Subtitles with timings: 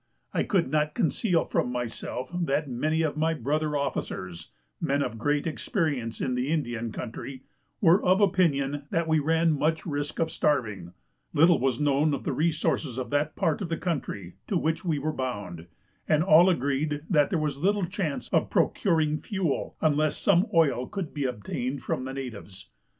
[0.33, 4.49] I could not conceal from myself that many of my brother officers,
[4.81, 7.43] men of great experience in the Indian country,
[7.81, 10.93] were of opinion that we ran much risk of starving;
[11.33, 14.97] little was known of the resources of that part of the country to which we
[14.97, 15.67] were bound;
[16.09, 21.13] and all agreed that there was little chance of procuring fuel, unless some oil could
[21.13, 22.69] be obtained from the natives.